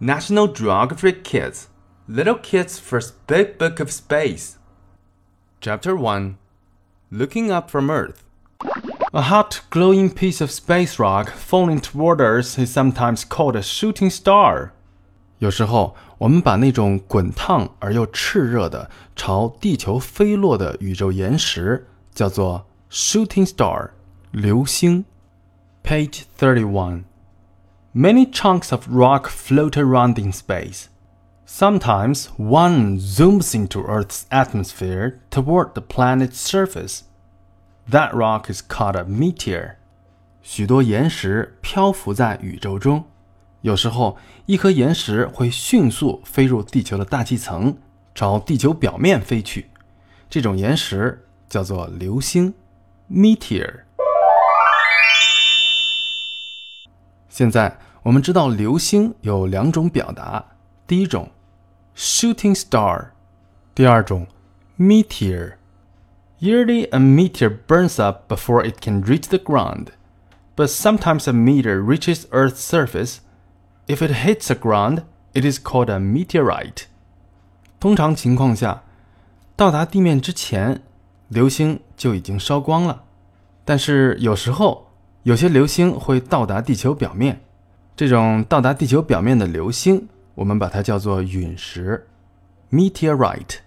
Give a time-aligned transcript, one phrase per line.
[0.00, 1.68] National Geographic Kids
[2.08, 4.56] Little Kids' First Big Book of Space.
[5.60, 6.36] Chapter 1
[7.10, 8.22] Looking Up from Earth.
[9.12, 14.10] A hot, glowing piece of space rock falling toward us is sometimes called a shooting
[14.10, 14.70] star.
[15.38, 23.90] 有时候，我们把那种滚烫而又炽热的朝地球飞落的宇宙岩石叫做 shooting star，
[24.30, 25.04] 流星。
[25.84, 27.04] Page thirty-one.
[27.94, 30.88] Many chunks of rock float around in space.
[31.46, 37.02] Sometimes one zooms into Earth's atmosphere toward the planet's surface.
[37.88, 39.76] That rock is called a meteor.
[40.42, 43.04] 许多岩石漂浮在宇宙中，
[43.62, 47.78] 有时候一颗岩石会迅速飞入地球的大气层，
[48.14, 49.70] 朝地球表面飞去。
[50.28, 52.54] 这种岩石叫做流星
[53.10, 53.80] （meteor）。
[57.30, 60.44] 现在我们知道流星有两种表达，
[60.86, 61.30] 第一种
[61.96, 63.08] shooting star，
[63.74, 64.26] 第二种
[64.78, 69.88] meteor。Usually a meteor burns up before it can reach the ground,
[70.54, 73.18] but sometimes a meteor reaches Earth's surface.
[73.86, 76.84] If it hits the ground, it is called a meteorite.
[77.80, 78.82] 通常情况下，
[79.56, 80.82] 到达地面之前，
[81.28, 83.04] 流星就已经烧光了。
[83.64, 84.89] 但是有时候
[85.23, 87.41] 有些流星会到达地球表面，
[87.95, 92.07] 这种到达地球表面的流星，我们把它叫做陨石
[92.71, 93.57] （meteorite）。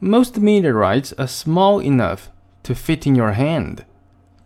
[0.00, 2.24] Most meteorites are small enough
[2.64, 3.78] to fit in your hand。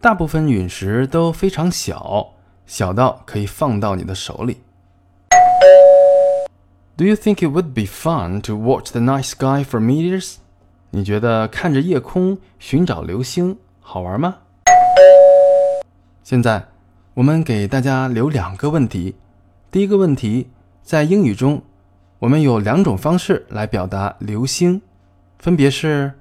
[0.00, 2.32] 大部分陨石都非常小，
[2.66, 4.62] 小到可以放到你的手里。
[6.96, 10.38] Do you think it would be fun to watch the night sky for meteors？
[10.90, 14.38] 你觉得看着夜空寻找流星好玩吗？
[16.24, 16.68] 现在，
[17.12, 19.14] 我们给大家留两个问题。
[19.70, 20.48] 第一个问题，
[20.82, 21.62] 在英语中，
[22.20, 24.80] 我们有两种方式来表达流星，
[25.38, 26.14] 分别是。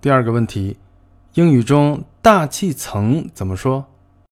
[0.00, 0.78] 第二个问题，
[1.34, 3.84] 英语中大气层怎么说